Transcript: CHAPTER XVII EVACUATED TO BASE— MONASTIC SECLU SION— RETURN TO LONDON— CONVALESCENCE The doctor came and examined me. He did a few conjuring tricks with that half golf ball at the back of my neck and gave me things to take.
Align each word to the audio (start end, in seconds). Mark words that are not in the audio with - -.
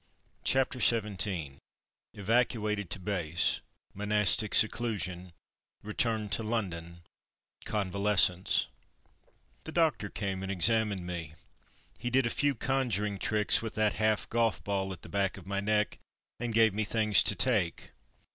CHAPTER 0.43 0.79
XVII 0.79 1.59
EVACUATED 2.15 2.89
TO 2.89 2.99
BASE— 2.99 3.61
MONASTIC 3.93 4.55
SECLU 4.55 4.97
SION— 4.97 5.31
RETURN 5.83 6.29
TO 6.29 6.41
LONDON— 6.41 7.03
CONVALESCENCE 7.65 8.65
The 9.65 9.71
doctor 9.71 10.09
came 10.09 10.41
and 10.41 10.51
examined 10.51 11.05
me. 11.05 11.35
He 11.99 12.09
did 12.09 12.25
a 12.25 12.31
few 12.31 12.55
conjuring 12.55 13.19
tricks 13.19 13.61
with 13.61 13.75
that 13.75 13.93
half 13.93 14.27
golf 14.27 14.63
ball 14.63 14.91
at 14.91 15.03
the 15.03 15.07
back 15.09 15.37
of 15.37 15.45
my 15.45 15.59
neck 15.59 15.99
and 16.39 16.51
gave 16.51 16.73
me 16.73 16.83
things 16.83 17.21
to 17.21 17.35
take. 17.35 17.91